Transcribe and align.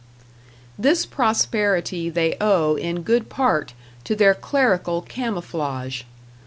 This 0.79 1.05
prosperity 1.05 2.09
they 2.09 2.35
owe 2.41 2.75
in 2.75 3.03
good 3.03 3.29
part 3.29 3.75
to 4.05 4.15
their 4.15 4.33
clerical 4.33 5.03
camouflage. 5.03 6.05